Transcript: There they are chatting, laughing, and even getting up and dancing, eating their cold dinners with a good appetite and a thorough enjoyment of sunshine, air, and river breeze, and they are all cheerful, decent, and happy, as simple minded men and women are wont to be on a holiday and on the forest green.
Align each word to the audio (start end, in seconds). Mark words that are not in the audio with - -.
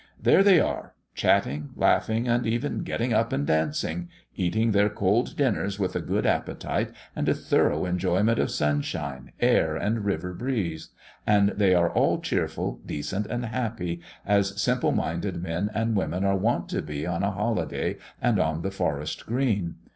There 0.19 0.41
they 0.41 0.59
are 0.59 0.95
chatting, 1.13 1.73
laughing, 1.75 2.27
and 2.27 2.47
even 2.47 2.79
getting 2.79 3.13
up 3.13 3.31
and 3.31 3.45
dancing, 3.45 4.09
eating 4.35 4.71
their 4.71 4.89
cold 4.89 5.37
dinners 5.37 5.77
with 5.77 5.95
a 5.95 6.01
good 6.01 6.25
appetite 6.25 6.89
and 7.15 7.29
a 7.29 7.35
thorough 7.35 7.85
enjoyment 7.85 8.39
of 8.39 8.49
sunshine, 8.49 9.31
air, 9.39 9.75
and 9.75 10.03
river 10.03 10.33
breeze, 10.33 10.89
and 11.27 11.49
they 11.49 11.75
are 11.75 11.91
all 11.91 12.19
cheerful, 12.19 12.79
decent, 12.83 13.27
and 13.27 13.45
happy, 13.45 14.01
as 14.25 14.59
simple 14.59 14.91
minded 14.91 15.35
men 15.39 15.69
and 15.71 15.95
women 15.95 16.23
are 16.25 16.35
wont 16.35 16.67
to 16.69 16.81
be 16.81 17.05
on 17.05 17.21
a 17.21 17.29
holiday 17.29 17.97
and 18.19 18.39
on 18.39 18.63
the 18.63 18.71
forest 18.71 19.27
green. 19.27 19.75